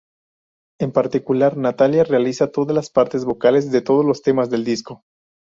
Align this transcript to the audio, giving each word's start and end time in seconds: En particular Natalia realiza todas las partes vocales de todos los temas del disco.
En 0.79 0.91
particular 0.93 1.57
Natalia 1.57 2.03
realiza 2.03 2.47
todas 2.51 2.73
las 2.73 2.89
partes 2.89 3.23
vocales 3.23 3.71
de 3.71 3.83
todos 3.83 4.03
los 4.03 4.23
temas 4.23 4.49
del 4.49 4.63
disco. 4.65 5.03